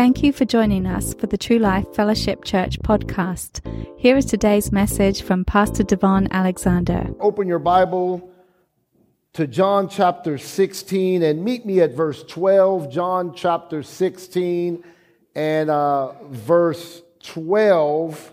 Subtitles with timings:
[0.00, 3.60] Thank you for joining us for the True Life Fellowship Church podcast.
[3.98, 7.10] Here is today's message from Pastor Devon Alexander.
[7.20, 8.32] Open your Bible
[9.34, 12.90] to John chapter 16 and meet me at verse 12.
[12.90, 14.82] John chapter 16
[15.34, 18.32] and uh, verse 12.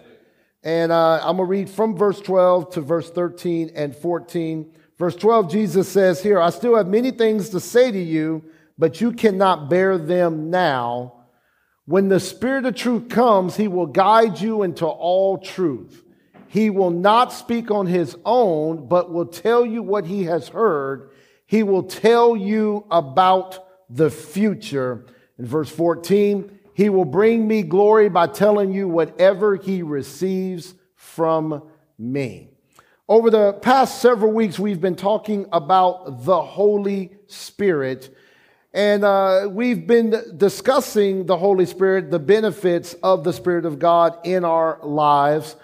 [0.64, 4.74] And uh, I'm going to read from verse 12 to verse 13 and 14.
[4.98, 8.42] Verse 12, Jesus says here, I still have many things to say to you,
[8.78, 11.17] but you cannot bear them now.
[11.88, 16.04] When the Spirit of truth comes, he will guide you into all truth.
[16.50, 21.12] He will not speak on his own, but will tell you what he has heard.
[21.46, 25.06] He will tell you about the future.
[25.40, 31.70] In verse 14, he will bring me glory by telling you whatever he receives from
[31.98, 32.50] me.
[33.08, 38.14] Over the past several weeks, we've been talking about the Holy Spirit
[38.74, 44.18] and uh, we've been discussing the Holy Spirit, the benefits of the Spirit of God
[44.26, 45.56] in our lives.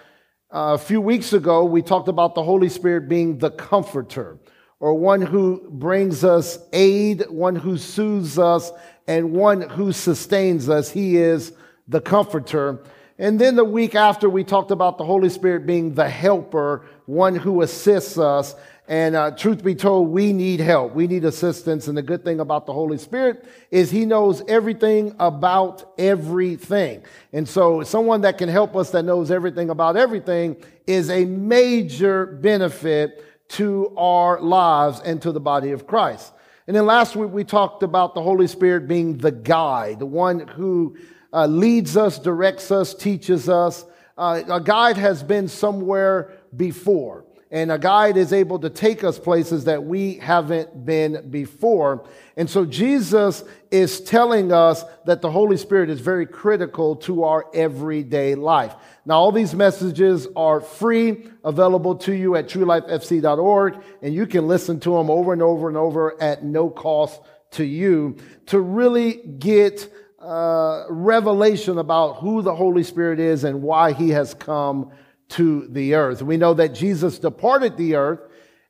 [0.52, 4.38] Uh, a few weeks ago, we talked about the Holy Spirit being the comforter,
[4.80, 8.72] or one who brings us aid, one who soothes us,
[9.06, 10.90] and one who sustains us.
[10.90, 11.52] He is
[11.86, 12.82] the comforter.
[13.18, 17.36] And then the week after, we talked about the Holy Spirit being the helper, one
[17.36, 18.56] who assists us.
[18.86, 20.94] And uh, truth be told, we need help.
[20.94, 21.86] We need assistance.
[21.86, 27.02] And the good thing about the Holy Spirit is He knows everything about everything.
[27.32, 30.56] And so, someone that can help us that knows everything about everything
[30.86, 36.32] is a major benefit to our lives and to the body of Christ.
[36.66, 40.48] And then last week, we talked about the Holy Spirit being the guide, the one
[40.48, 40.96] who
[41.34, 43.84] uh, leads us, directs us, teaches us.
[44.16, 49.16] Uh, a guide has been somewhere before and a guide is able to take us
[49.16, 52.04] places that we haven't been before.
[52.36, 57.46] And so Jesus is telling us that the Holy Spirit is very critical to our
[57.54, 58.74] everyday life.
[59.06, 64.80] Now, all these messages are free, available to you at truelifefc.org, and you can listen
[64.80, 67.20] to them over and over and over at no cost
[67.52, 69.88] to you to really get
[70.24, 74.90] uh, revelation about who the Holy Spirit is and why he has come
[75.30, 76.22] to the earth.
[76.22, 78.20] We know that Jesus departed the earth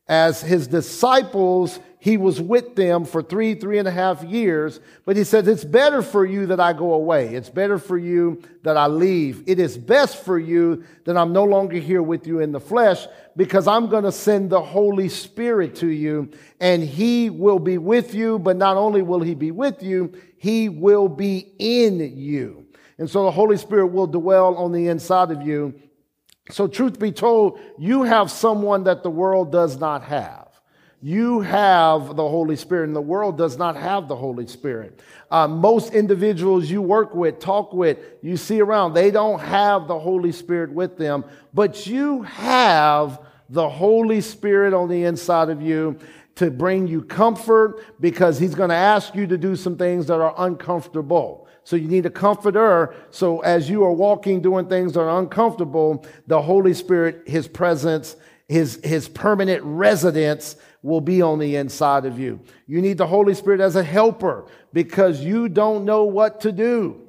[0.06, 1.78] as his disciples.
[1.98, 5.64] He was with them for three, three and a half years, but he says, it's
[5.64, 7.34] better for you that I go away.
[7.34, 9.42] It's better for you that I leave.
[9.46, 13.06] It is best for you that I'm no longer here with you in the flesh
[13.38, 18.14] because I'm going to send the Holy Spirit to you and he will be with
[18.14, 18.38] you.
[18.38, 22.66] But not only will he be with you, he will be in you.
[22.98, 25.74] And so the Holy Spirit will dwell on the inside of you
[26.50, 30.48] so, truth be told, you have someone that the world does not have.
[31.00, 35.00] You have the Holy Spirit, and the world does not have the Holy Spirit.
[35.30, 39.98] Uh, most individuals you work with, talk with, you see around, they don't have the
[39.98, 45.98] Holy Spirit with them, but you have the Holy Spirit on the inside of you
[46.36, 50.20] to bring you comfort because He's going to ask you to do some things that
[50.20, 51.43] are uncomfortable.
[51.64, 52.94] So you need a comforter.
[53.10, 58.16] So as you are walking, doing things that are uncomfortable, the Holy Spirit, His presence,
[58.48, 62.38] His, His permanent residence will be on the inside of you.
[62.66, 67.00] You need the Holy Spirit as a helper because you don't know what to do.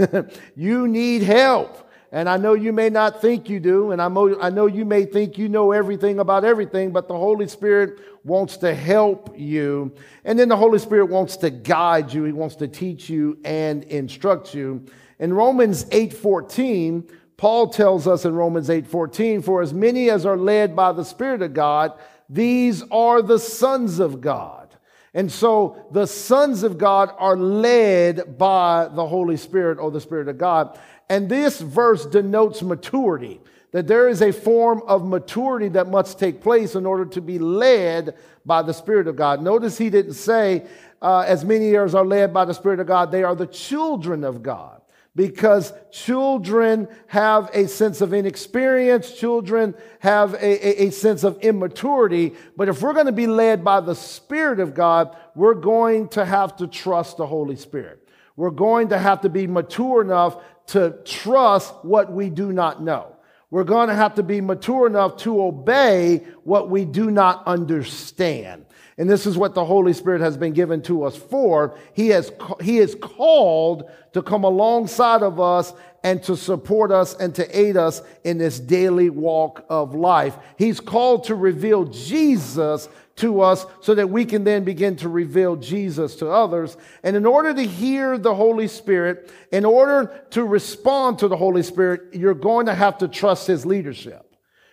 [0.56, 1.84] you need help.
[2.10, 4.08] And I know you may not think you do, and I
[4.48, 8.74] know you may think you know everything about everything, but the Holy Spirit wants to
[8.74, 9.92] help you.
[10.24, 12.24] And then the Holy Spirit wants to guide you.
[12.24, 14.84] He wants to teach you and instruct you.
[15.18, 20.76] In Romans 8:14, Paul tells us in Romans 8:14, for as many as are led
[20.76, 21.92] by the Spirit of God,
[22.28, 24.68] these are the sons of God.
[25.14, 30.28] And so the sons of God are led by the Holy Spirit or the Spirit
[30.28, 30.78] of God.
[31.08, 33.40] And this verse denotes maturity,
[33.72, 37.38] that there is a form of maturity that must take place in order to be
[37.38, 39.42] led by the Spirit of God.
[39.42, 40.66] Notice he didn't say,
[41.02, 44.24] uh, as many as are led by the Spirit of God, they are the children
[44.24, 44.80] of God.
[45.14, 52.34] Because children have a sense of inexperience, children have a, a, a sense of immaturity.
[52.56, 56.24] But if we're going to be led by the Spirit of God, we're going to
[56.24, 58.08] have to trust the Holy Spirit.
[58.36, 60.36] We're going to have to be mature enough
[60.68, 63.16] to trust what we do not know.
[63.50, 68.66] We're going to have to be mature enough to obey what we do not understand.
[68.98, 71.78] And this is what the Holy Spirit has been given to us for.
[71.94, 72.30] He has,
[72.60, 75.72] he is called to come alongside of us
[76.04, 80.36] and to support us and to aid us in this daily walk of life.
[80.58, 85.56] He's called to reveal Jesus to us so that we can then begin to reveal
[85.56, 86.76] Jesus to others.
[87.02, 91.62] And in order to hear the Holy Spirit, in order to respond to the Holy
[91.62, 94.24] Spirit, you're going to have to trust His leadership.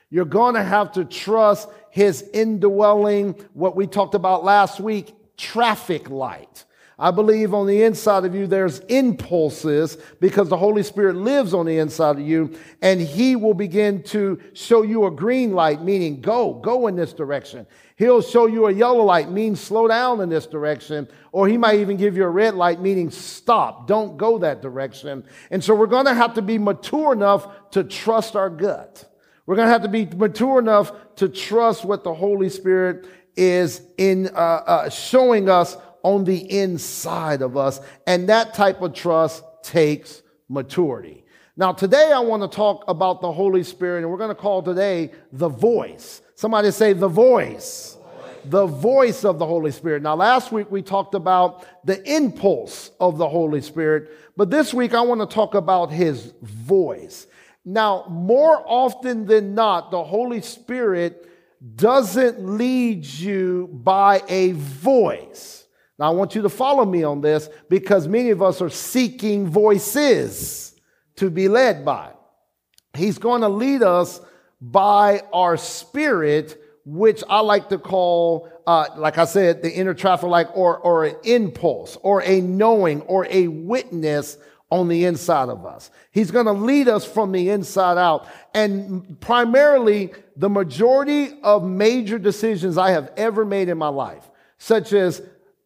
[0.10, 6.10] You're going to have to trust His indwelling, what we talked about last week, traffic
[6.10, 6.66] light.
[6.98, 11.66] I believe on the inside of you there's impulses because the Holy Spirit lives on
[11.66, 16.22] the inside of you and He will begin to show you a green light, meaning
[16.22, 17.68] go, go in this direction.
[17.98, 21.08] He'll show you a yellow light, meaning slow down in this direction.
[21.34, 25.26] Or He might even give you a red light, meaning stop, don't go that direction.
[25.52, 29.12] And so we're going to have to be mature enough to trust our gut.
[29.46, 33.82] We're going to have to be mature enough to trust what the Holy Spirit is
[33.98, 37.82] in uh, uh, showing us on the inside of us.
[38.06, 41.26] And that type of trust takes maturity.
[41.58, 44.62] Now, today I want to talk about the Holy Spirit, and we're going to call
[44.62, 46.22] today the voice.
[46.36, 47.98] Somebody say the voice.
[48.44, 50.04] The voice of the Holy Spirit.
[50.04, 54.94] Now, last week we talked about the impulse of the Holy Spirit, but this week
[54.94, 57.26] I want to talk about his voice.
[57.64, 61.28] Now, more often than not, the Holy Spirit
[61.76, 65.65] doesn't lead you by a voice.
[65.98, 69.48] Now, I want you to follow me on this because many of us are seeking
[69.48, 70.76] voices
[71.16, 72.12] to be led by.
[72.94, 74.20] He's going to lead us
[74.60, 80.28] by our spirit, which I like to call, uh, like I said, the inner traffic
[80.30, 84.38] light or, or an impulse or a knowing or a witness
[84.70, 85.92] on the inside of us.
[86.12, 88.28] He's going to lead us from the inside out.
[88.54, 94.92] And primarily, the majority of major decisions I have ever made in my life, such
[94.92, 95.22] as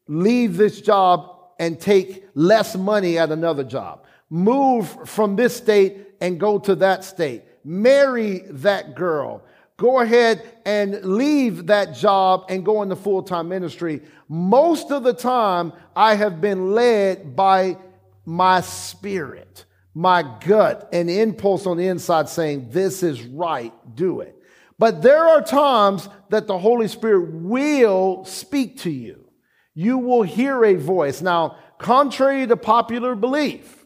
[0.09, 4.03] leave this job and take less money at another job.
[4.29, 7.43] Move from this state and go to that state.
[7.63, 9.43] Marry that girl.
[9.77, 14.01] Go ahead and leave that job and go into full time ministry.
[14.27, 17.77] Most of the time, I have been led by
[18.25, 24.35] my spirit, my gut, an impulse on the inside saying, This is right, do it.
[24.77, 29.18] But there are times that the Holy Spirit will speak to you
[29.79, 31.21] you will hear a voice.
[31.21, 33.85] Now, contrary to popular belief,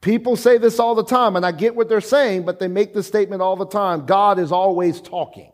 [0.00, 2.92] people say this all the time, and I get what they're saying, but they make
[2.92, 5.52] the statement all the time God is always talking.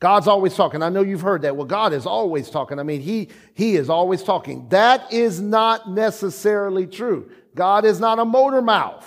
[0.00, 0.82] God's always talking.
[0.82, 1.56] I know you've heard that.
[1.56, 2.80] Well, God is always talking.
[2.80, 4.68] I mean, he, he is always talking.
[4.70, 7.30] That is not necessarily true.
[7.54, 9.06] God is not a motor mouth.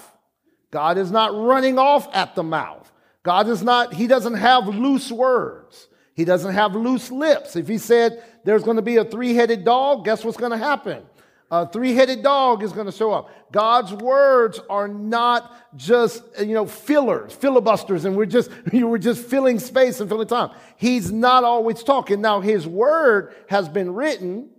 [0.71, 2.89] God is not running off at the mouth.
[3.23, 5.89] God is not, he doesn't have loose words.
[6.15, 7.57] He doesn't have loose lips.
[7.57, 10.57] If he said there's going to be a three headed dog, guess what's going to
[10.57, 11.03] happen?
[11.51, 13.29] A three headed dog is going to show up.
[13.51, 19.25] God's words are not just, you know, fillers, filibusters, and we're just, you were just
[19.25, 20.51] filling space and filling time.
[20.77, 22.21] He's not always talking.
[22.21, 24.49] Now, his word has been written,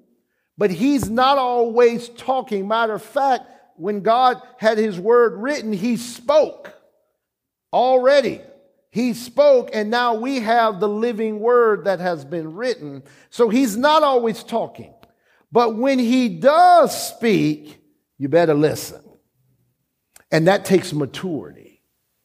[0.58, 2.68] but he's not always talking.
[2.68, 3.44] Matter of fact,
[3.76, 6.72] when God had his word written, he spoke
[7.72, 8.40] already.
[8.90, 13.02] He spoke, and now we have the living word that has been written.
[13.30, 14.94] So he's not always talking.
[15.52, 17.78] But when he does speak,
[18.18, 19.02] you better listen.
[20.30, 21.82] And that takes maturity.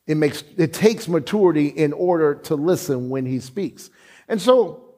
[0.07, 3.89] It makes it takes maturity in order to listen when he speaks.
[4.27, 4.95] And so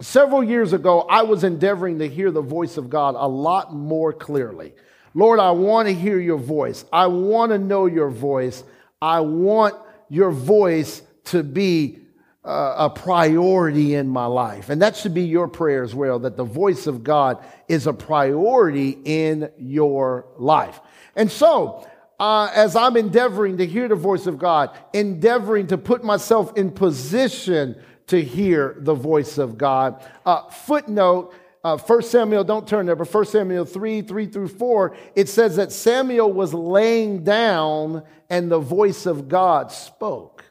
[0.00, 4.12] several years ago, I was endeavoring to hear the voice of God a lot more
[4.12, 4.72] clearly.
[5.14, 6.84] Lord, I want to hear your voice.
[6.92, 8.62] I want to know your voice.
[9.00, 9.74] I want
[10.08, 11.98] your voice to be
[12.44, 14.70] uh, a priority in my life.
[14.70, 17.92] And that should be your prayer as well, that the voice of God is a
[17.92, 20.80] priority in your life.
[21.14, 21.86] And so,
[22.18, 26.70] uh, as I'm endeavoring to hear the voice of God, endeavoring to put myself in
[26.70, 27.76] position
[28.08, 30.02] to hear the voice of God.
[30.24, 31.34] Uh, footnote,
[31.64, 35.56] uh, 1 Samuel, don't turn there, but 1 Samuel 3, 3 through 4, it says
[35.56, 40.44] that Samuel was laying down and the voice of God spoke.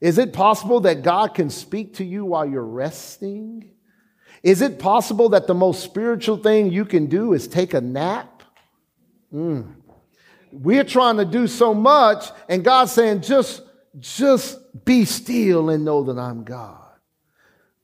[0.00, 3.70] Is it possible that God can speak to you while you're resting?
[4.42, 8.42] Is it possible that the most spiritual thing you can do is take a nap?
[9.32, 9.74] Mm.
[10.52, 13.62] We're trying to do so much, and God's saying, just,
[13.98, 16.78] just be still and know that I'm God.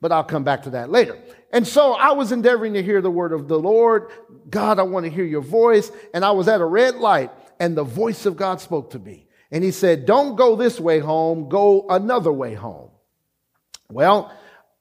[0.01, 1.17] But I'll come back to that later.
[1.51, 4.09] And so I was endeavoring to hear the word of the Lord.
[4.49, 5.91] God, I want to hear your voice.
[6.13, 9.27] And I was at a red light, and the voice of God spoke to me.
[9.51, 12.91] And he said, Don't go this way home, go another way home.
[13.89, 14.31] Well,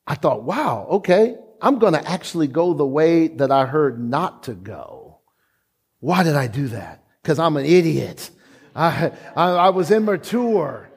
[0.07, 4.45] I thought, wow, okay, I'm going to actually go the way that I heard not
[4.45, 5.19] to go.
[6.01, 7.05] Why did I do that?
[7.23, 8.31] Because I'm an idiot.
[8.75, 10.88] I, I, I was immature.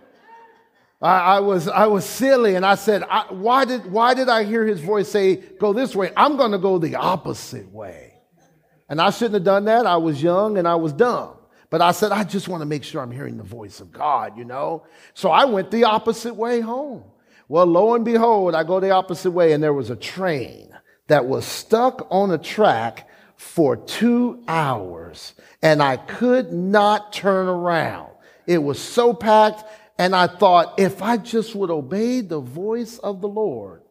[1.02, 4.44] I, I, was, I was silly and I said, I, why, did, why did I
[4.44, 6.12] hear his voice say, go this way?
[6.16, 8.14] I'm going to go the opposite way.
[8.88, 9.86] And I shouldn't have done that.
[9.86, 11.38] I was young and I was dumb.
[11.72, 14.38] But I said, I just want to make sure I'm hearing the voice of God,
[14.38, 14.84] you know?
[15.14, 17.04] So I went the opposite way home.
[17.48, 20.78] Well, lo and behold, I go the opposite way and there was a train
[21.08, 28.12] that was stuck on a track for two hours and I could not turn around.
[28.46, 29.64] It was so packed
[30.02, 33.84] and I thought, if I just would obey the voice of the Lord,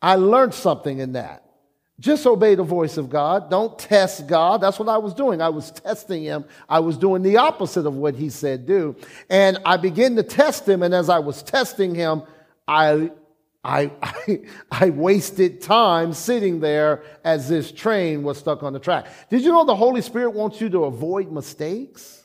[0.00, 1.44] I learned something in that.
[2.00, 3.50] Just obey the voice of God.
[3.50, 4.62] Don't test God.
[4.62, 5.42] That's what I was doing.
[5.42, 6.46] I was testing him.
[6.66, 8.96] I was doing the opposite of what he said do.
[9.28, 10.82] And I began to test him.
[10.82, 12.22] And as I was testing him,
[12.66, 13.12] I,
[13.62, 19.08] I, I, I wasted time sitting there as this train was stuck on the track.
[19.28, 22.23] Did you know the Holy Spirit wants you to avoid mistakes?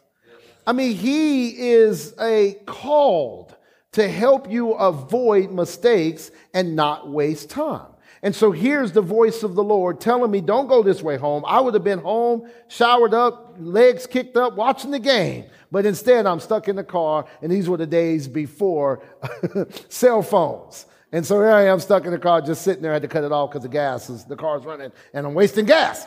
[0.65, 3.55] I mean, he is a called
[3.93, 7.87] to help you avoid mistakes and not waste time.
[8.21, 11.43] And so here's the voice of the Lord telling me, don't go this way home.
[11.47, 15.45] I would have been home, showered up, legs kicked up, watching the game.
[15.71, 19.01] But instead, I'm stuck in the car, and these were the days before
[19.89, 20.85] cell phones.
[21.11, 22.91] And so here I am stuck in the car, just sitting there.
[22.91, 25.33] I had to cut it off because the gas is, the car's running, and I'm
[25.33, 26.05] wasting gas.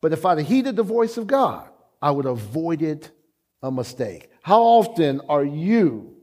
[0.00, 1.68] But if I'd heeded the voice of God,
[2.02, 3.10] I would have avoided
[3.62, 4.30] a mistake?
[4.42, 6.14] How often are you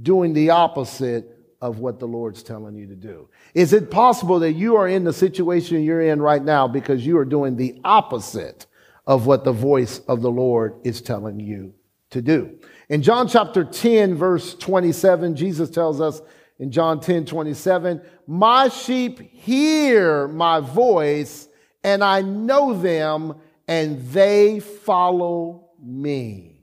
[0.00, 3.28] doing the opposite of what the Lord's telling you to do?
[3.54, 7.18] Is it possible that you are in the situation you're in right now because you
[7.18, 8.66] are doing the opposite
[9.06, 11.74] of what the voice of the Lord is telling you
[12.10, 12.58] to do?
[12.88, 16.22] In John chapter 10, verse 27, Jesus tells us
[16.58, 21.48] in John 10, 27, My sheep hear my voice,
[21.84, 23.34] and I know them,
[23.66, 26.57] and they follow me.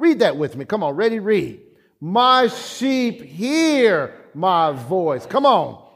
[0.00, 0.64] Read that with me.
[0.64, 1.60] Come on, ready, read.
[2.00, 5.26] My sheep hear my voice.
[5.26, 5.86] Come on.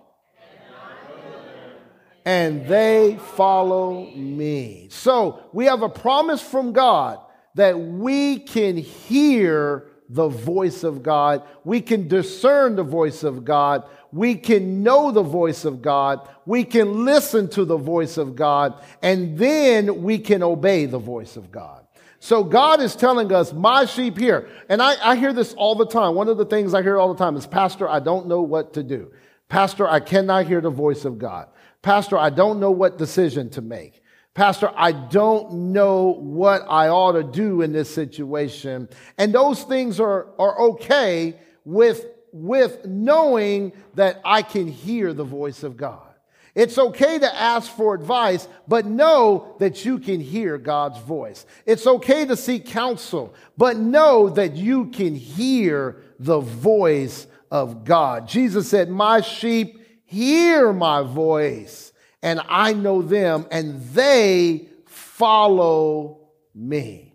[2.27, 4.89] And they follow me.
[4.91, 7.19] So we have a promise from God
[7.55, 11.43] that we can hear the voice of God.
[11.65, 13.89] We can discern the voice of God.
[14.13, 16.29] We can know the voice of God.
[16.45, 18.83] We can listen to the voice of God.
[19.03, 21.84] And then we can obey the voice of God.
[22.25, 24.49] So God is telling us, my sheep here.
[24.71, 26.15] And I, I hear this all the time.
[26.15, 28.73] One of the things I hear all the time is, Pastor, I don't know what
[28.73, 29.13] to do.
[29.51, 31.49] Pastor, I cannot hear the voice of God.
[31.83, 34.03] Pastor, I don't know what decision to make.
[34.33, 38.89] Pastor, I don't know what I ought to do in this situation.
[39.19, 45.63] And those things are, are okay with, with knowing that I can hear the voice
[45.63, 46.14] of God.
[46.55, 51.47] It's okay to ask for advice, but know that you can hear God's voice.
[51.67, 58.29] It's okay to seek counsel, but know that you can hear the voice of God.
[58.29, 61.93] Jesus said, My sheep hear my voice,
[62.23, 67.15] and I know them, and they follow me.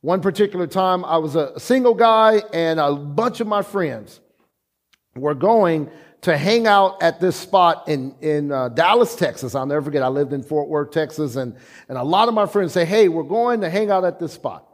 [0.00, 4.18] One particular time, I was a single guy, and a bunch of my friends
[5.14, 5.88] were going
[6.22, 9.54] to hang out at this spot in, in uh, Dallas, Texas.
[9.56, 11.56] I'll never forget, I lived in Fort Worth, Texas, and,
[11.88, 14.32] and a lot of my friends say, hey, we're going to hang out at this
[14.32, 14.66] spot.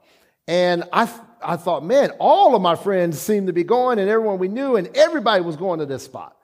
[0.47, 1.11] And I,
[1.43, 4.77] I thought, man, all of my friends seemed to be going, and everyone we knew,
[4.77, 6.37] and everybody was going to this spot.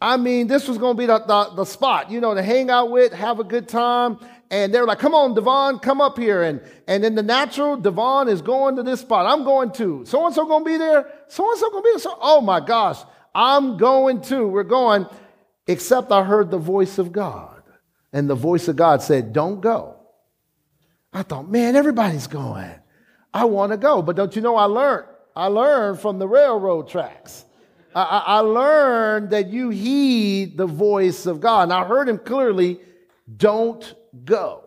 [0.00, 2.70] I mean, this was going to be the, the, the, spot, you know, to hang
[2.70, 4.18] out with, have a good time.
[4.50, 6.42] And they were like, come on, Devon, come up here.
[6.42, 9.26] And, and in the natural, Devon is going to this spot.
[9.26, 10.04] I'm going to.
[10.06, 11.06] So and so going to be there.
[11.28, 11.98] So and so going to be there.
[11.98, 12.98] So, oh my gosh.
[13.34, 14.46] I'm going to.
[14.46, 15.06] We're going.
[15.66, 17.62] Except I heard the voice of God.
[18.12, 19.96] And the voice of God said, Don't go.
[21.12, 22.74] I thought, man, everybody's going.
[23.32, 24.02] I want to go.
[24.02, 25.06] But don't you know, I learned.
[25.34, 27.44] I learned from the railroad tracks.
[27.94, 31.64] I, I, learned that you heed the voice of God.
[31.64, 32.80] And I heard him clearly,
[33.36, 33.94] don't
[34.24, 34.64] go.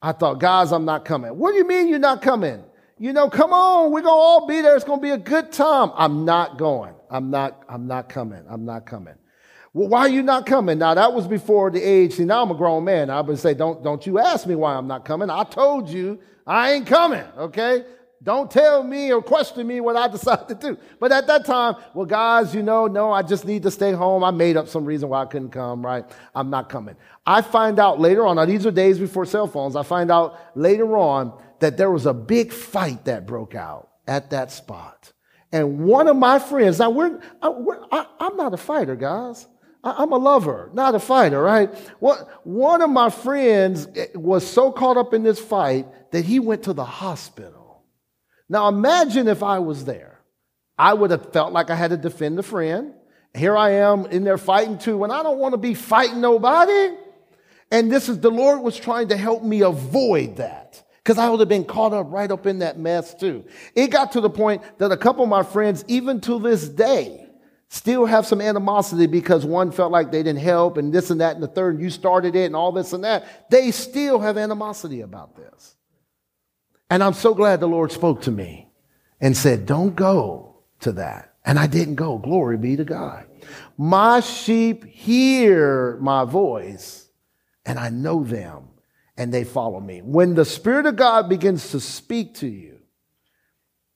[0.00, 1.36] I thought, guys, I'm not coming.
[1.36, 2.62] What do you mean you're not coming?
[2.98, 4.74] You know, come on, we're gonna all be there.
[4.74, 5.92] It's gonna be a good time.
[5.94, 6.94] I'm not going.
[7.10, 8.42] I'm not, I'm not coming.
[8.48, 9.14] I'm not coming.
[9.74, 10.78] Well, why are you not coming?
[10.78, 12.14] Now that was before the age.
[12.14, 13.10] See, now I'm a grown man.
[13.10, 15.28] I would say, don't, don't you ask me why I'm not coming.
[15.28, 17.24] I told you I ain't coming.
[17.36, 17.84] Okay.
[18.22, 20.78] Don't tell me or question me what I decided to do.
[20.98, 24.24] But at that time, well, guys, you know, no, I just need to stay home.
[24.24, 26.04] I made up some reason why I couldn't come, right?
[26.34, 26.96] I'm not coming.
[27.26, 29.76] I find out later on, now these are days before cell phones.
[29.76, 34.30] I find out later on that there was a big fight that broke out at
[34.30, 35.12] that spot.
[35.52, 39.46] And one of my friends, now we're, I, am not a fighter, guys.
[39.82, 41.72] I, am a lover, not a fighter, right?
[42.00, 46.40] What, one of my friends eh, was so caught up in this fight that he
[46.40, 47.84] went to the hospital.
[48.48, 50.20] Now imagine if I was there.
[50.78, 52.92] I would have felt like I had to defend a friend.
[53.34, 56.94] Here I am in there fighting too, when I don't want to be fighting nobody.
[57.70, 61.38] And this is the Lord was trying to help me avoid that because I would
[61.38, 63.44] have been caught up right up in that mess too.
[63.76, 67.28] It got to the point that a couple of my friends, even to this day,
[67.68, 71.36] still have some animosity because one felt like they didn't help and this and that
[71.36, 73.48] and the third, and you started it and all this and that.
[73.52, 75.76] They still have animosity about this.
[76.90, 78.68] And I'm so glad the Lord spoke to me
[79.20, 81.34] and said, Don't go to that.
[81.44, 82.18] And I didn't go.
[82.18, 83.26] Glory be to God.
[83.78, 87.08] My sheep hear my voice
[87.64, 88.70] and I know them
[89.16, 90.00] and they follow me.
[90.02, 92.78] When the Spirit of God begins to speak to you,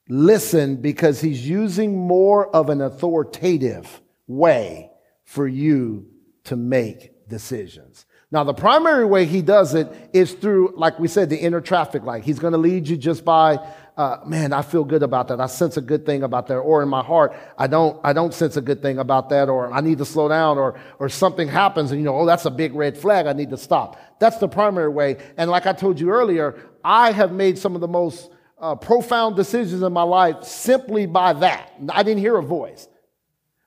[0.09, 4.91] listen because he's using more of an authoritative way
[5.23, 6.07] for you
[6.45, 8.05] to make decisions.
[8.31, 12.03] Now, the primary way he does it is through, like we said, the inner traffic
[12.03, 12.23] light.
[12.23, 13.59] He's going to lead you just by,
[14.01, 15.39] uh, man, I feel good about that.
[15.39, 16.55] I sense a good thing about that.
[16.55, 19.47] Or in my heart, I don't, I don't sense a good thing about that.
[19.47, 20.57] Or I need to slow down.
[20.57, 23.27] Or, or something happens and you know, oh, that's a big red flag.
[23.27, 23.99] I need to stop.
[24.19, 25.17] That's the primary way.
[25.37, 29.35] And like I told you earlier, I have made some of the most uh, profound
[29.35, 31.71] decisions in my life simply by that.
[31.89, 32.87] I didn't hear a voice.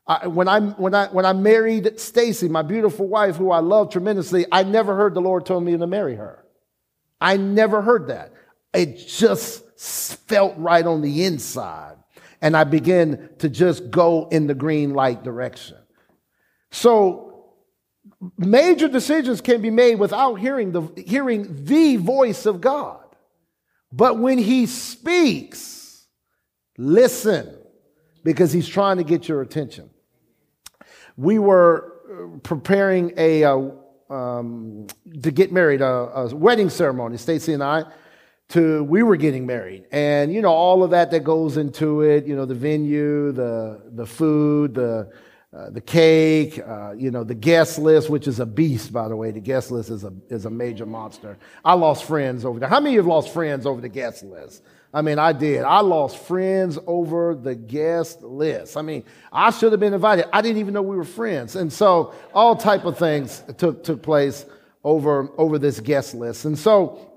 [0.05, 3.93] I, when, I, when, I, when I married Stacy, my beautiful wife, who I love
[3.93, 6.45] tremendously, I never heard the Lord tell me to marry her.
[7.21, 8.33] I never heard that.
[8.75, 9.81] It just
[10.27, 11.97] felt right on the inside.
[12.41, 15.79] And I began to just go in the green light direction.
[16.71, 17.55] So
[18.37, 23.01] major decisions can be made without hearing the, hearing the voice of God.
[23.93, 26.07] But when he speaks,
[26.77, 27.57] listen
[28.25, 29.91] because he's trying to get your attention
[31.17, 33.71] we were uh, preparing a, uh,
[34.11, 34.87] um,
[35.23, 37.85] to get married, a, a wedding ceremony, Stacy and I,
[38.51, 39.85] to, we were getting married.
[39.91, 43.83] And, you know, all of that that goes into it, you know, the venue, the,
[43.93, 45.11] the food, the,
[45.57, 49.17] uh, the cake, uh, you know, the guest list, which is a beast, by the
[49.17, 49.31] way.
[49.31, 51.39] The guest list is a, is a major monster.
[51.65, 52.69] I lost friends over there.
[52.69, 54.63] How many of you have lost friends over the guest list?
[54.93, 55.63] I mean, I did.
[55.63, 58.77] I lost friends over the guest list.
[58.77, 60.27] I mean, I should have been invited.
[60.33, 61.57] I didn't even know we were friends.
[61.57, 64.47] And so all type of things took, took place
[64.85, 66.45] over, over this guest list.
[66.45, 67.14] And so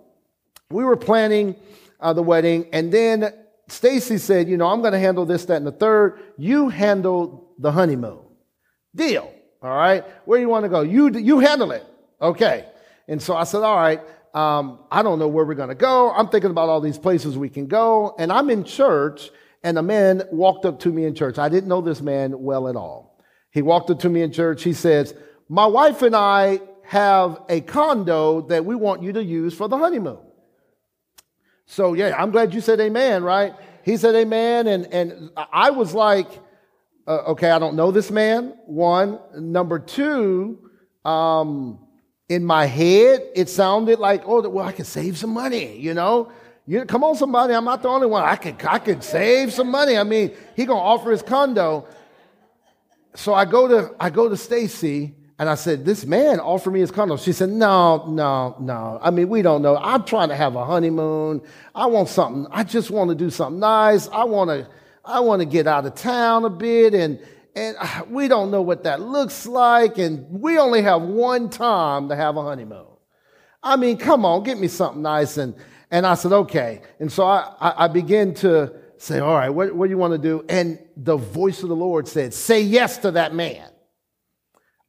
[0.69, 1.55] we were planning
[1.99, 2.67] uh, the wedding.
[2.73, 3.33] And then
[3.69, 6.19] Stacy said, you know, I'm going to handle this, that, and the third.
[6.37, 8.19] You handle the honeymoon.
[8.95, 9.33] Deal.
[9.61, 10.03] All right.
[10.25, 10.81] Where do you want to go?
[10.81, 11.85] You, you handle it.
[12.21, 12.65] Okay.
[13.07, 14.01] And so I said, all right.
[14.33, 16.11] Um, I don't know where we're going to go.
[16.11, 18.15] I'm thinking about all these places we can go.
[18.19, 19.31] And I'm in church,
[19.63, 21.39] and a man walked up to me in church.
[21.39, 23.19] I didn't know this man well at all.
[23.51, 24.63] He walked up to me in church.
[24.63, 25.15] He says,
[25.49, 29.77] My wife and I have a condo that we want you to use for the
[29.77, 30.19] honeymoon.
[31.67, 33.53] So, yeah, I'm glad you said amen, right?
[33.83, 34.67] He said amen.
[34.67, 36.27] And, and I was like,
[37.05, 38.57] uh, okay, I don't know this man.
[38.65, 39.19] One.
[39.37, 40.59] Number two,
[41.05, 41.79] um,
[42.29, 46.31] in my head, it sounded like, oh, well, I could save some money, you know?
[46.65, 48.23] You, come on, somebody, I'm not the only one.
[48.23, 49.97] I could, I could save some money.
[49.97, 51.87] I mean, he gonna offer his condo.
[53.15, 56.79] So I go to, I go to Stacy and I said, this man offered me
[56.79, 57.17] his condo.
[57.17, 58.99] She said, no, no, no.
[59.01, 59.77] I mean, we don't know.
[59.77, 61.41] I'm trying to have a honeymoon.
[61.75, 62.47] I want something.
[62.51, 64.07] I just want to do something nice.
[64.09, 64.67] I want to,
[65.05, 67.19] I want to get out of town a bit and,
[67.57, 72.07] and uh, we don't know what that looks like, and we only have one time
[72.09, 72.85] to have a honeymoon.
[73.63, 75.37] I mean, come on, get me something nice.
[75.37, 75.55] And,
[75.89, 76.81] and I said, okay.
[76.99, 80.13] And so I, I, I began to say, all right, what, what do you want
[80.13, 80.45] to do?
[80.47, 83.67] And the voice of the Lord said, say yes to that man.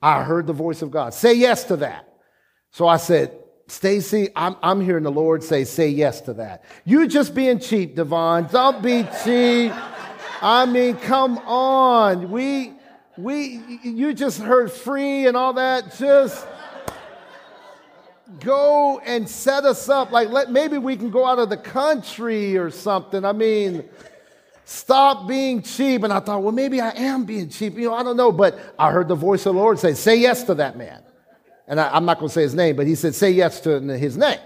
[0.00, 1.14] I heard the voice of God.
[1.14, 2.08] Say yes to that.
[2.70, 6.64] So I said, Stacy, I'm, I'm hearing the Lord say, say yes to that.
[6.84, 8.48] You just being cheap, Devon.
[8.50, 9.72] Don't be cheap.
[10.40, 12.30] I mean, come on.
[12.30, 12.72] We,
[13.18, 15.96] we, you just heard free and all that.
[15.98, 16.46] Just
[18.40, 20.12] go and set us up.
[20.12, 23.24] Like, let, maybe we can go out of the country or something.
[23.24, 23.88] I mean,
[24.68, 26.02] stop being cheap.
[26.02, 27.74] And I thought, well, maybe I am being cheap.
[27.74, 28.30] You know, I don't know.
[28.30, 31.02] But I heard the voice of the Lord say, say yes to that man.
[31.66, 33.80] And I, am not going to say his name, but he said, say yes to
[33.80, 34.38] his name.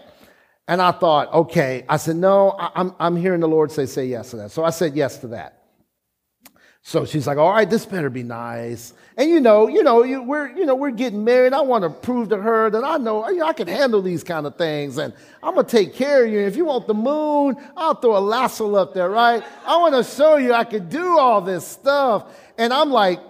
[0.69, 1.85] And I thought, okay.
[1.89, 4.53] I said, no, I'm, I'm hearing the Lord say, say yes to that.
[4.53, 5.62] So I said yes to that.
[6.85, 8.93] So she's like, all right, this better be nice.
[9.17, 11.53] And you know, you know, you, we're, you know, we're getting married.
[11.53, 14.25] I want to prove to her that I know, you know, I can handle these
[14.25, 15.15] kind of things and
[15.45, 16.41] I'm going to take care of you.
[16.41, 19.45] If you want the moon, I'll throw a lasso up there, right?
[19.65, 22.37] I want to show you I can do all this stuff.
[22.59, 23.21] And I'm like,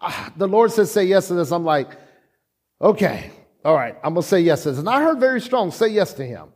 [0.00, 1.52] ah, the Lord says, say yes to this.
[1.52, 1.96] I'm like,
[2.80, 3.30] okay,
[3.64, 4.80] all right, I'm going to say yes to this.
[4.80, 6.48] And I heard very strong, say yes to him.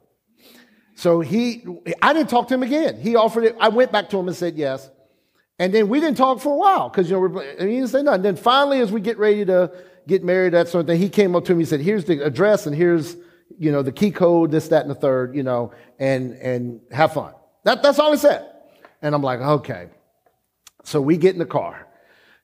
[0.97, 1.65] So he,
[2.03, 3.01] I didn't talk to him again.
[3.01, 3.57] He offered it.
[3.61, 4.91] I went back to him and said yes.
[5.61, 8.03] And then we didn't talk for a while because, you know, we're, he didn't say
[8.03, 8.23] nothing.
[8.23, 9.71] Then finally, as we get ready to
[10.09, 12.25] get married, that sort of thing, he came up to me, and said, here's the
[12.25, 13.15] address and here's,
[13.59, 17.13] you know, the key code, this, that, and the third, you know, and, and have
[17.13, 17.35] fun.
[17.65, 18.51] That, that's all he said.
[19.03, 19.89] And I'm like, okay.
[20.85, 21.87] So we get in the car.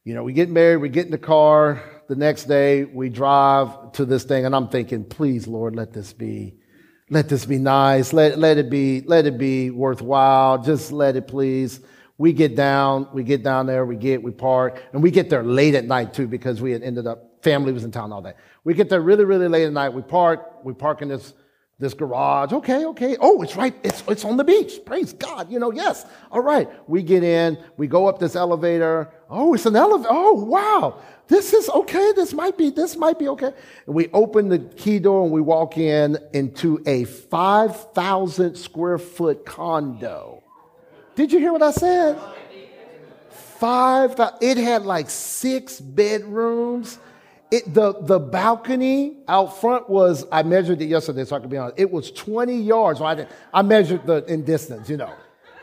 [0.05, 1.83] You know, we get married, we get in the car.
[2.09, 6.12] The next day, we drive to this thing, and I'm thinking, please, Lord, let this
[6.12, 6.57] be,
[7.09, 8.12] let this be nice.
[8.12, 10.62] Let, let it be, let it be worthwhile.
[10.62, 11.81] Just let it please.
[12.18, 15.42] We get down, we get down there, we get, we park, and we get there
[15.42, 18.33] late at night too because we had ended up, family was in town all day.
[18.64, 19.90] We get there really, really late at night.
[19.90, 21.35] We park, we park in this,
[21.79, 22.52] this garage.
[22.55, 23.18] Okay, okay.
[23.20, 23.74] Oh, it's right.
[23.85, 24.81] It's, it's on the beach.
[24.87, 25.52] Praise God.
[25.52, 26.07] You know, yes.
[26.31, 26.68] All right.
[26.88, 29.12] We get in, we go up this elevator.
[29.29, 30.09] Oh, it's an elevator.
[30.11, 31.02] Oh, wow.
[31.29, 32.12] This is okay.
[32.16, 33.52] This might be, this might be okay.
[33.87, 39.44] And we open the key door and we walk in into a 5,000 square foot
[39.44, 40.36] condo.
[41.16, 42.18] Did you hear what I said?
[43.31, 44.14] Five.
[44.42, 46.98] It had like six bedrooms.
[47.50, 51.57] It, the, the balcony out front was, I measured it yesterday, so I can be
[51.57, 51.79] honest.
[51.79, 53.00] It was 20 yards.
[53.00, 55.12] I, did, I measured the in distance, you know.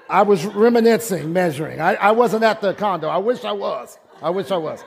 [0.10, 1.82] I was reminiscing, measuring.
[1.82, 3.08] I, I wasn't at the condo.
[3.08, 4.00] I wish I was.
[4.22, 4.84] I wish I was.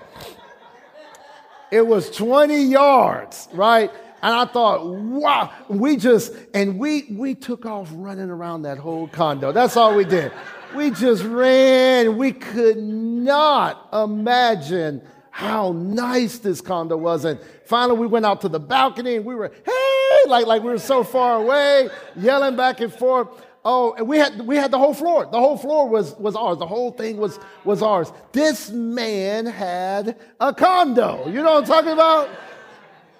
[1.70, 3.90] It was 20 yards, right?
[4.22, 9.06] And I thought, wow, we just, and we, we took off running around that whole
[9.08, 9.52] condo.
[9.52, 10.32] That's all we did.
[10.76, 12.18] We just ran.
[12.18, 17.24] We could not imagine how nice this condo was.
[17.24, 20.70] And finally, we went out to the balcony and we were, hey, like, like we
[20.70, 23.28] were so far away, yelling back and forth.
[23.64, 25.26] Oh, and we had, we had the whole floor.
[25.26, 26.58] The whole floor was, was ours.
[26.58, 28.12] The whole thing was, was ours.
[28.32, 31.26] This man had a condo.
[31.26, 32.28] You know what I'm talking about?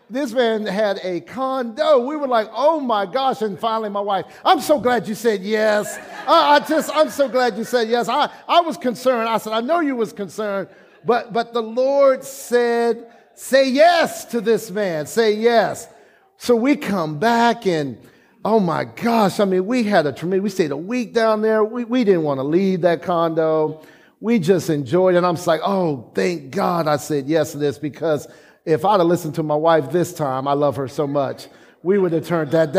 [0.09, 1.99] this man had a condo.
[2.07, 3.42] We were like, oh my gosh.
[3.42, 5.99] And finally, my wife, I'm so glad you said yes.
[6.26, 8.08] I, I just, I'm so glad you said yes.
[8.08, 9.28] I, I was concerned.
[9.28, 10.68] I said, I know you was concerned,
[11.04, 15.06] but, but the Lord said, say yes to this man.
[15.06, 15.88] Say yes.
[16.38, 17.98] So we come back and,
[18.44, 19.40] oh my gosh.
[19.40, 21.64] I mean, we had a tremendous, we stayed a week down there.
[21.64, 23.82] We, we didn't want to leave that condo.
[24.20, 25.18] We just enjoyed it.
[25.18, 28.26] And I'm just like, oh, thank God I said yes to this because
[28.64, 31.46] if I'd have listened to my wife this time, I love her so much,
[31.82, 32.72] we would have turned that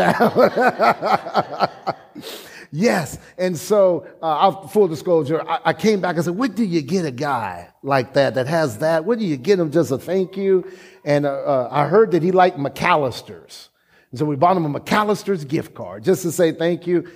[2.14, 2.18] down.
[2.70, 3.18] yes.
[3.36, 7.04] And so, uh, full disclosure, I, I, came back and said, What do you get
[7.04, 9.04] a guy like that that has that?
[9.04, 10.70] What do you get him just a thank you?
[11.04, 13.70] And uh, uh, I heard that he liked McAlister's.
[14.10, 17.10] And so we bought him a McAlister's gift card just to say thank you.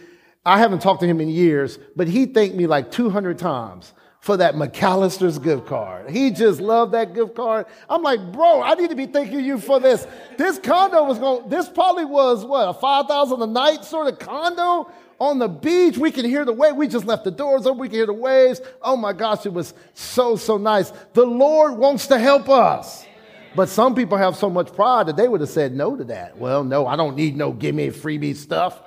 [0.44, 4.36] I haven't talked to him in years, but he thanked me like 200 times for
[4.36, 6.08] that McAlister's gift card.
[6.08, 7.66] He just loved that gift card.
[7.88, 10.06] I'm like, bro, I need to be thanking you for this.
[10.38, 14.88] This condo was going, this probably was what, a 5,000 a night sort of condo
[15.18, 15.96] on the beach.
[15.98, 16.77] We can hear the wave.
[16.77, 17.79] We just left the doors open.
[17.79, 18.61] We can hear the waves.
[18.81, 20.92] Oh my gosh, it was so, so nice.
[21.12, 23.05] The Lord wants to help us.
[23.55, 26.38] But some people have so much pride that they would have said no to that.
[26.38, 28.81] Well, no, I don't need no give me freebie stuff.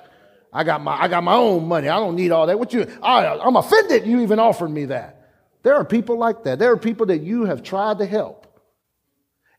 [0.52, 1.88] I got my, I got my own money.
[1.88, 2.58] I don't need all that.
[2.58, 5.30] What you, I, I'm offended you even offered me that.
[5.62, 6.58] There are people like that.
[6.58, 8.46] There are people that you have tried to help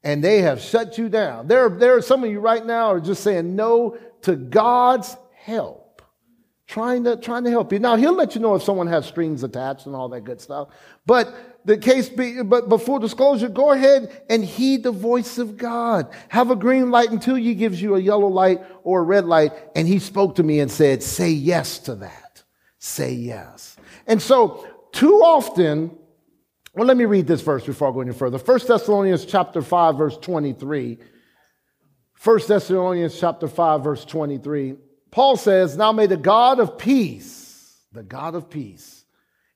[0.04, 1.48] and they have shut you down.
[1.48, 5.87] There, there are some of you right now are just saying no to God's help,
[6.68, 7.80] trying to, trying to help you.
[7.80, 10.68] Now, He'll let you know if someone has strings attached and all that good stuff.
[11.06, 16.14] But the case be, but before disclosure, go ahead and heed the voice of God.
[16.30, 19.54] Have a green light until He gives you a yellow light or a red light.
[19.76, 22.44] And He spoke to me and said, say yes to that.
[22.80, 23.78] Say yes.
[24.06, 25.98] And so too often,
[26.74, 28.38] well, let me read this verse before I go any further.
[28.38, 30.98] 1 Thessalonians chapter 5, verse 23.
[32.24, 34.76] 1 Thessalonians chapter 5, verse 23.
[35.12, 39.06] Paul says, Now may the God of peace, the God of peace,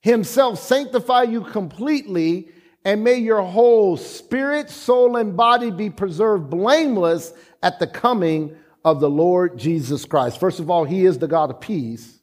[0.01, 2.49] himself sanctify you completely,
[2.83, 8.99] and may your whole spirit, soul, and body be preserved blameless at the coming of
[8.99, 10.39] the Lord Jesus Christ.
[10.39, 12.19] First of all, he is the God of peace.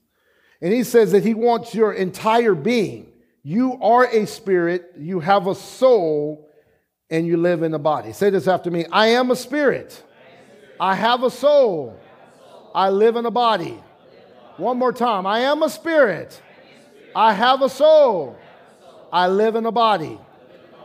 [0.61, 3.13] And he says that he wants your entire being.
[3.45, 6.49] You are a spirit, you have a soul,
[7.11, 8.13] and you live in a body.
[8.13, 10.03] Say this after me I am a spirit,
[10.81, 11.99] I have a soul,
[12.79, 13.77] I live in a body.
[14.57, 16.41] One more time I am a spirit,
[17.13, 18.39] I have a soul,
[19.13, 20.17] I live in a body.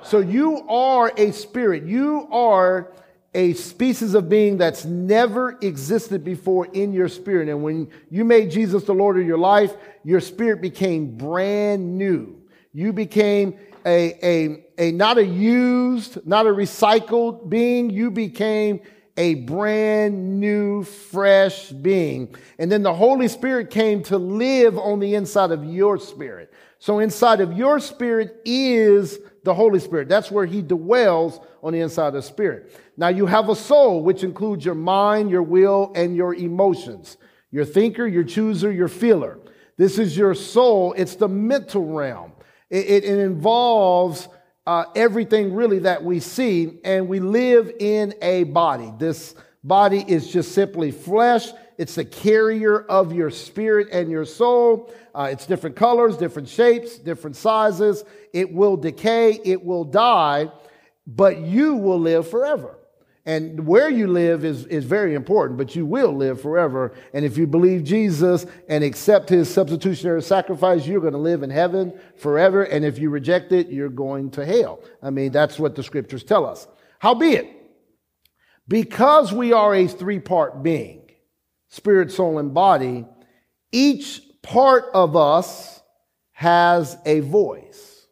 [0.01, 1.83] So you are a spirit.
[1.83, 2.91] You are
[3.35, 7.47] a species of being that's never existed before in your spirit.
[7.47, 12.41] And when you made Jesus the Lord of your life, your spirit became brand new.
[12.73, 17.91] You became a, a, a not a used, not a recycled being.
[17.91, 18.81] You became
[19.17, 22.35] a brand new, fresh being.
[22.57, 26.51] And then the Holy Spirit came to live on the inside of your spirit.
[26.79, 30.09] So inside of your spirit is the Holy Spirit.
[30.09, 32.77] That's where he dwells on the inside of the spirit.
[32.97, 37.17] Now you have a soul, which includes your mind, your will, and your emotions.
[37.51, 39.39] Your thinker, your chooser, your feeler.
[39.77, 40.93] This is your soul.
[40.97, 42.33] It's the mental realm.
[42.69, 44.27] It, it, it involves
[44.65, 48.93] uh, everything really that we see, and we live in a body.
[48.97, 51.49] This body is just simply flesh.
[51.77, 54.93] It's the carrier of your spirit and your soul.
[55.13, 58.03] Uh, it's different colors, different shapes, different sizes.
[58.31, 60.49] It will decay, it will die,
[61.05, 62.77] but you will live forever.
[63.25, 66.93] And where you live is, is very important, but you will live forever.
[67.13, 71.49] And if you believe Jesus and accept his substitutionary sacrifice, you're going to live in
[71.49, 72.63] heaven forever.
[72.63, 74.81] And if you reject it, you're going to hell.
[75.01, 76.67] I mean, that's what the scriptures tell us.
[76.99, 77.49] Howbeit,
[78.67, 81.09] because we are a three part being,
[81.69, 83.05] spirit, soul, and body,
[83.71, 85.81] each part of us
[86.33, 88.05] has a voice.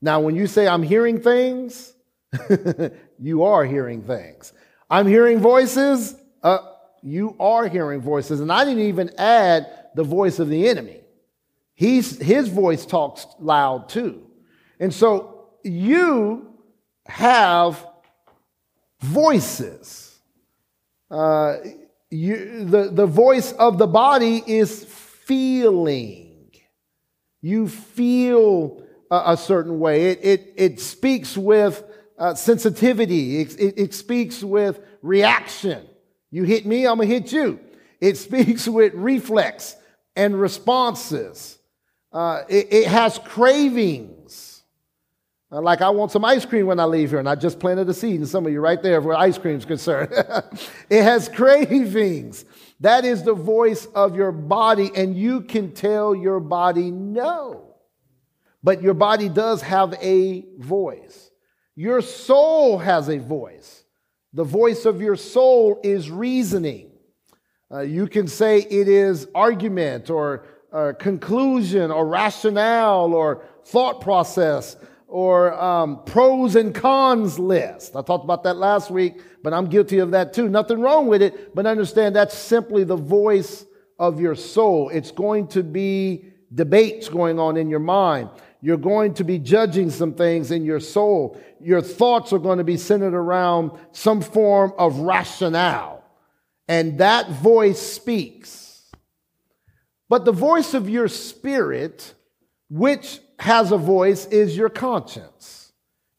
[0.00, 1.92] Now, when you say I'm hearing things,
[3.22, 4.52] you are hearing things.
[4.90, 6.14] I'm hearing voices.
[6.42, 6.58] Uh,
[7.02, 8.40] you are hearing voices.
[8.40, 11.00] And I didn't even add the voice of the enemy.
[11.74, 14.26] He's, his voice talks loud too.
[14.80, 16.52] And so you
[17.06, 17.86] have
[19.00, 20.18] voices.
[21.10, 21.58] Uh,
[22.10, 26.50] you, the, the voice of the body is feeling.
[27.40, 30.10] You feel a, a certain way.
[30.10, 31.84] It, it, it speaks with
[32.22, 33.40] uh, sensitivity.
[33.40, 35.84] It, it, it speaks with reaction.
[36.30, 37.58] You hit me, I'm going to hit you.
[38.00, 39.74] It speaks with reflex
[40.14, 41.58] and responses.
[42.12, 44.62] Uh, it, it, has cravings.
[45.50, 47.88] Uh, like I want some ice cream when I leave here, and I just planted
[47.88, 50.12] a seed in some of you right there where ice cream is concerned.
[50.90, 52.44] it has cravings.
[52.78, 57.74] That is the voice of your body, and you can tell your body no.
[58.62, 61.31] But your body does have a voice.
[61.74, 63.84] Your soul has a voice.
[64.34, 66.90] The voice of your soul is reasoning.
[67.72, 74.76] Uh, you can say it is argument or uh, conclusion or rationale or thought process
[75.06, 77.96] or um, pros and cons list.
[77.96, 80.48] I talked about that last week, but I'm guilty of that too.
[80.48, 83.66] Nothing wrong with it, but understand that's simply the voice
[83.98, 84.88] of your soul.
[84.88, 88.30] It's going to be debates going on in your mind.
[88.64, 91.38] You're going to be judging some things in your soul.
[91.60, 96.04] Your thoughts are going to be centered around some form of rationale.
[96.68, 98.88] And that voice speaks.
[100.08, 102.14] But the voice of your spirit,
[102.70, 105.61] which has a voice, is your conscience.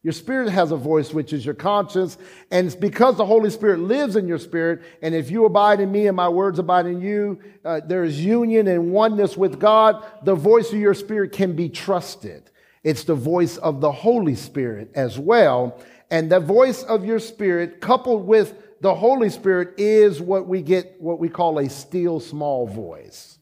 [0.04, 2.18] Your spirit has a voice, which is your conscience.
[2.52, 4.82] And it's because the Holy Spirit lives in your spirit.
[5.02, 8.24] And if you abide in me and my words abide in you, uh, there is
[8.24, 10.06] union and oneness with God.
[10.24, 12.52] The voice of your spirit can be trusted.
[12.84, 15.82] It's the voice of the Holy Spirit as well.
[16.12, 21.00] And the voice of your spirit coupled with the Holy Spirit is what we get,
[21.00, 23.40] what we call a still small voice,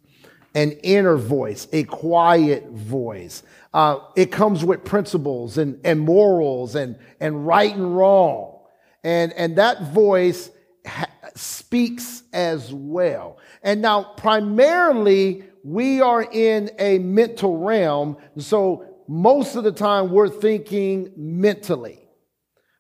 [0.54, 3.42] an inner voice, a quiet voice
[3.74, 8.60] uh, it comes with principles and, and morals and, and right and wrong.
[9.04, 10.50] And, and that voice
[10.86, 13.38] ha- speaks as well.
[13.64, 18.18] And now, primarily, we are in a mental realm.
[18.38, 22.02] So, most of the time, we're thinking mentally.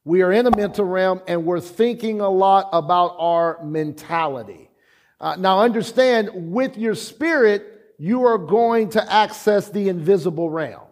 [0.03, 4.71] We are in a mental realm and we're thinking a lot about our mentality.
[5.19, 10.87] Uh, now, understand with your spirit, you are going to access the invisible realm.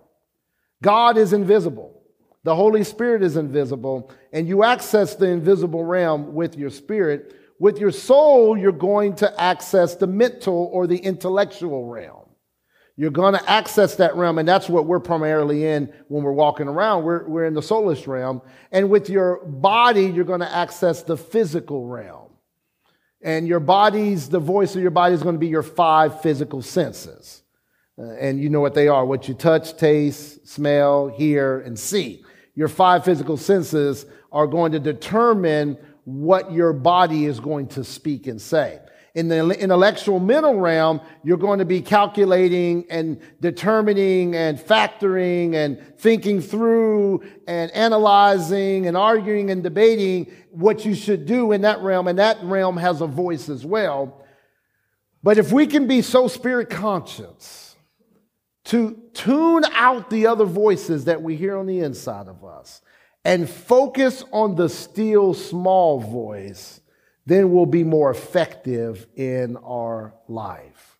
[0.84, 2.04] God is invisible.
[2.44, 7.34] The Holy Spirit is invisible, and you access the invisible realm with your spirit.
[7.60, 12.30] With your soul, you're going to access the mental or the intellectual realm.
[12.96, 16.68] You're going to access that realm, and that's what we're primarily in when we're walking
[16.68, 17.06] around.
[17.06, 18.44] We're, we're in the soulless realm.
[18.72, 22.29] And with your body, you're going to access the physical realm.
[23.22, 26.62] And your body's, the voice of your body is going to be your five physical
[26.62, 27.44] senses.
[27.98, 32.24] Uh, and you know what they are what you touch, taste, smell, hear, and see.
[32.56, 38.28] Your five physical senses are going to determine what your body is going to speak
[38.28, 38.80] and say.
[39.16, 45.82] In the intellectual mental realm, you're going to be calculating and determining and factoring and
[45.98, 52.08] thinking through and analyzing and arguing and debating what you should do in that realm.
[52.08, 54.24] And that realm has a voice as well.
[55.24, 57.70] But if we can be so spirit conscious,
[58.66, 62.82] to tune out the other voices that we hear on the inside of us
[63.26, 66.79] and focus on the still small voice,
[67.30, 70.98] then we'll be more effective in our life.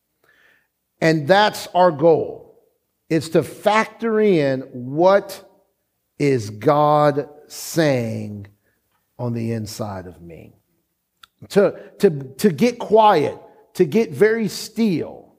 [1.02, 2.60] And that's our goal.
[3.10, 5.44] It's to factor in what
[6.20, 8.48] is God saying
[9.18, 10.56] on the inside of me.
[11.50, 13.38] To, to, to get quiet,
[13.76, 15.34] to get very still.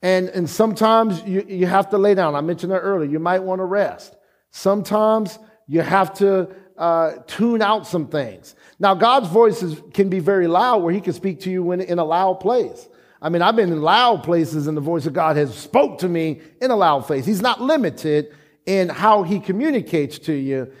[0.00, 2.34] And, and sometimes you, you have to lay down.
[2.34, 3.08] I mentioned that earlier.
[3.08, 4.16] You might want to rest.
[4.50, 5.38] Sometimes
[5.68, 8.54] you have to uh, tune out some things.
[8.78, 11.80] Now, God's voice is, can be very loud where he can speak to you in,
[11.80, 12.88] in a loud place.
[13.20, 16.08] I mean, I've been in loud places and the voice of God has spoke to
[16.08, 17.24] me in a loud place.
[17.24, 18.34] He's not limited
[18.66, 20.72] in how he communicates to you.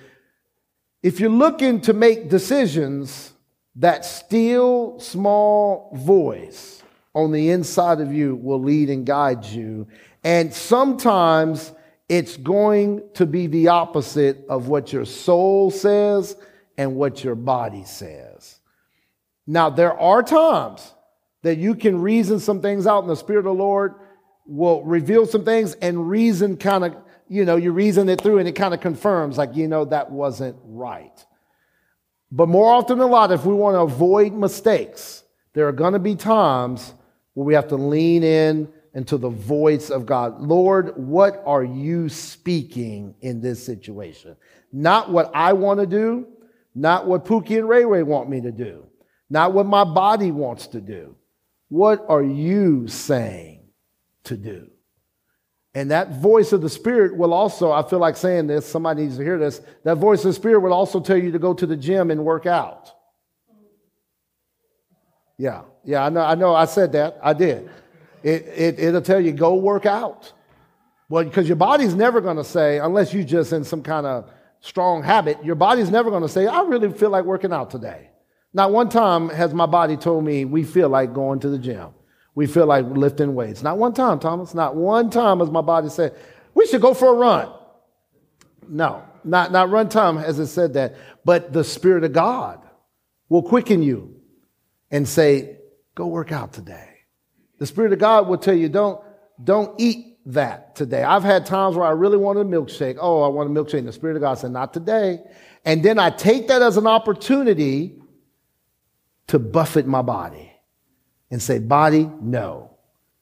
[1.02, 3.32] If you're looking to make decisions,
[3.76, 6.82] that still small voice
[7.14, 9.86] on the inside of you will lead and guide you.
[10.24, 11.72] And sometimes
[12.12, 16.36] it's going to be the opposite of what your soul says
[16.76, 18.58] and what your body says.
[19.46, 20.92] Now, there are times
[21.40, 23.94] that you can reason some things out, and the Spirit of the Lord
[24.44, 26.96] will reveal some things, and reason kind of,
[27.28, 30.10] you know, you reason it through, and it kind of confirms, like, you know, that
[30.10, 31.24] wasn't right.
[32.30, 35.98] But more often than not, if we want to avoid mistakes, there are going to
[35.98, 36.92] be times
[37.32, 40.40] where we have to lean in into the voice of God.
[40.40, 44.36] Lord, what are you speaking in this situation?
[44.72, 46.26] Not what I want to do,
[46.74, 48.86] not what Pookie and Ray Ray want me to do,
[49.30, 51.16] not what my body wants to do.
[51.68, 53.64] What are you saying
[54.24, 54.68] to do?
[55.74, 59.16] And that voice of the Spirit will also, I feel like saying this, somebody needs
[59.16, 59.62] to hear this.
[59.84, 62.26] That voice of the Spirit will also tell you to go to the gym and
[62.26, 62.92] work out.
[65.38, 67.18] Yeah, yeah, I know, I know, I said that.
[67.22, 67.70] I did.
[68.22, 70.32] It, it, it'll tell you, go work out.
[71.08, 74.30] Well, because your body's never going to say, unless you're just in some kind of
[74.60, 78.08] strong habit, your body's never going to say, I really feel like working out today.
[78.54, 81.88] Not one time has my body told me we feel like going to the gym.
[82.34, 83.62] We feel like lifting weights.
[83.62, 84.54] Not one time, Thomas.
[84.54, 86.14] Not one time has my body said,
[86.54, 87.52] we should go for a run.
[88.68, 90.96] No, not, not one time has it said that.
[91.24, 92.60] But the Spirit of God
[93.28, 94.14] will quicken you
[94.90, 95.58] and say,
[95.94, 96.91] go work out today.
[97.62, 99.00] The Spirit of God will tell you, don't,
[99.44, 101.04] don't eat that today.
[101.04, 102.96] I've had times where I really wanted a milkshake.
[103.00, 103.78] Oh, I want a milkshake.
[103.78, 105.20] And the Spirit of God said, not today.
[105.64, 108.00] And then I take that as an opportunity
[109.28, 110.52] to buffet my body
[111.30, 112.76] and say, Body, no,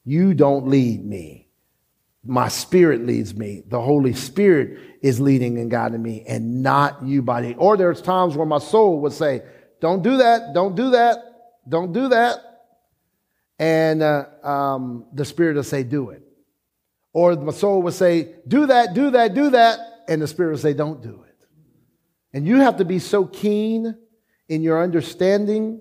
[0.05, 1.47] you don't lead me.
[2.25, 3.61] My spirit leads me.
[3.67, 7.53] The Holy Spirit is leading and guiding me, and not you, body.
[7.59, 9.43] Or there's times where my soul would say,
[9.81, 11.19] Don't do that, don't do that,
[11.69, 12.50] don't do that.
[13.61, 16.23] And uh, um, the Spirit will say, Do it.
[17.13, 19.79] Or my soul will say, Do that, do that, do that.
[20.09, 21.35] And the Spirit will say, Don't do it.
[22.33, 23.95] And you have to be so keen
[24.49, 25.79] in your understanding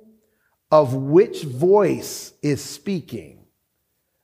[0.70, 3.46] of which voice is speaking.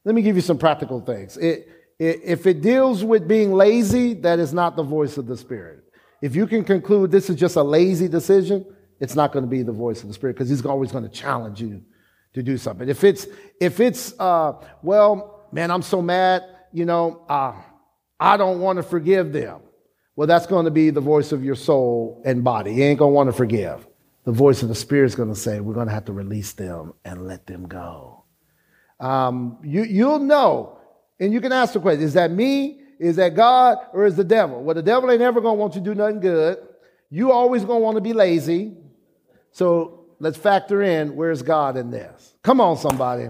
[0.04, 1.38] Let me give you some practical things.
[1.38, 1.66] It,
[1.98, 5.82] it, if it deals with being lazy, that is not the voice of the Spirit.
[6.20, 8.66] If you can conclude this is just a lazy decision,
[9.00, 11.10] it's not going to be the voice of the Spirit because He's always going to
[11.10, 11.82] challenge you
[12.36, 12.88] to do something.
[12.88, 13.26] If it's,
[13.60, 17.54] if it's, uh, well, man, I'm so mad, you know, uh,
[18.20, 19.60] I don't want to forgive them.
[20.14, 22.74] Well, that's going to be the voice of your soul and body.
[22.74, 23.86] You ain't going to want to forgive
[24.26, 26.52] the voice of the Spirit is going to say, we're going to have to release
[26.52, 28.24] them and let them go.
[28.98, 30.78] Um, you, you'll know,
[31.20, 32.80] and you can ask the question, is that me?
[32.98, 33.78] Is that God?
[33.92, 34.64] Or is the devil?
[34.64, 36.58] Well, the devil ain't ever going to want you to do nothing good.
[37.08, 38.76] You always going to want to be lazy.
[39.52, 42.34] So let's factor in, where's God in this?
[42.42, 43.28] Come on, somebody.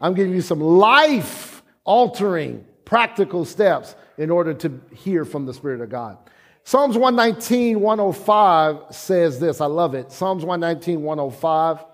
[0.00, 5.80] I'm giving you some life altering practical steps in order to hear from the Spirit
[5.80, 6.18] of God.
[6.64, 9.60] Psalms 119, 105 says this.
[9.60, 10.10] I love it.
[10.10, 11.84] Psalms 119, 105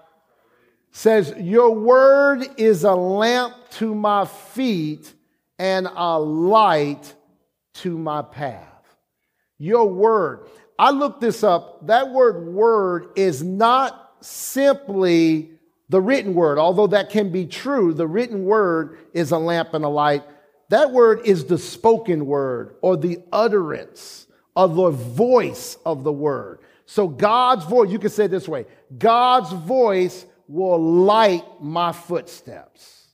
[0.92, 5.12] says, Your word is a lamp to my feet
[5.58, 7.14] and a light
[7.74, 8.68] to my path.
[9.58, 10.48] Your word.
[10.78, 11.86] I looked this up.
[11.86, 15.50] That word word is not simply
[15.88, 17.92] the written word, although that can be true.
[17.92, 20.22] The written word is a lamp and a light.
[20.70, 26.60] That word is the spoken word or the utterance of the voice of the word.
[26.86, 28.66] So God's voice, you can say this way
[28.98, 33.08] God's voice will light my footsteps.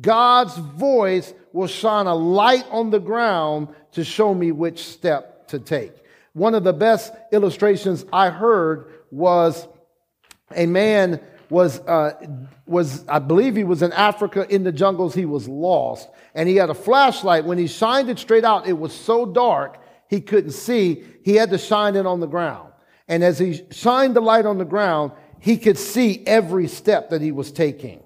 [0.00, 5.58] God's voice will shine a light on the ground to show me which step to
[5.58, 5.92] take.
[6.32, 9.68] One of the best illustrations I heard was
[10.56, 12.14] a man was, uh,
[12.66, 15.14] was, I believe he was in Africa in the jungles.
[15.14, 17.44] He was lost and he had a flashlight.
[17.44, 19.78] When he shined it straight out, it was so dark
[20.08, 22.70] he couldn't see, he had to shine it on the ground.
[23.08, 27.22] And as he shined the light on the ground, he could see every step that
[27.22, 28.02] he was taking.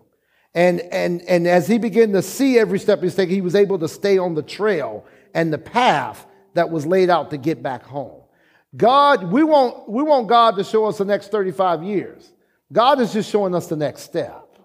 [0.55, 3.55] And, and, and as he began to see every step he was taking, he was
[3.55, 6.25] able to stay on the trail and the path
[6.55, 8.23] that was laid out to get back home.
[8.77, 12.33] God, we want, we want God to show us the next 35 years.
[12.73, 14.59] God is just showing us the next step.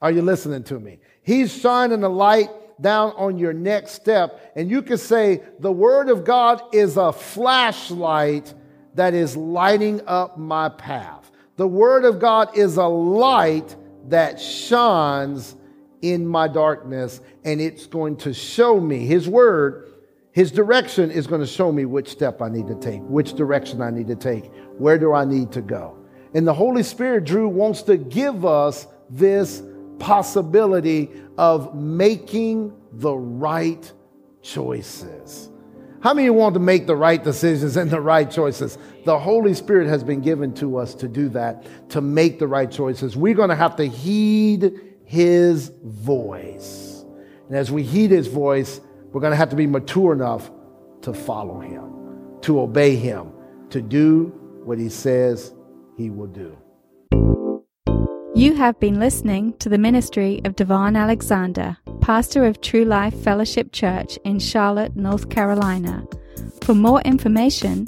[0.00, 0.98] Are you listening to me?
[1.22, 4.52] He's shining the light down on your next step.
[4.56, 8.54] And you can say, the Word of God is a flashlight
[8.94, 11.30] that is lighting up my path.
[11.56, 13.74] The Word of God is a light
[14.08, 15.56] that shines
[16.02, 19.92] in my darkness, and it's going to show me His Word.
[20.30, 23.82] His direction is going to show me which step I need to take, which direction
[23.82, 25.97] I need to take, where do I need to go.
[26.34, 29.62] And the Holy Spirit, Drew, wants to give us this
[29.98, 33.92] possibility of making the right
[34.42, 35.50] choices.
[36.00, 38.78] How many want to make the right decisions and the right choices?
[39.04, 42.70] The Holy Spirit has been given to us to do that, to make the right
[42.70, 43.16] choices.
[43.16, 47.04] We're going to have to heed His voice.
[47.48, 50.50] And as we heed His voice, we're going to have to be mature enough
[51.02, 53.32] to follow Him, to obey Him,
[53.70, 54.26] to do
[54.64, 55.52] what He says
[55.98, 56.56] He will do.
[58.36, 63.72] You have been listening to the ministry of Devon Alexander, pastor of True Life Fellowship
[63.72, 66.06] Church in Charlotte, North Carolina.
[66.62, 67.84] For more information,